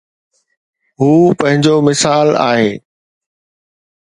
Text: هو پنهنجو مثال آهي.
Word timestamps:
هو 0.99 1.11
پنهنجو 1.39 1.75
مثال 1.87 2.27
آهي. 2.49 2.71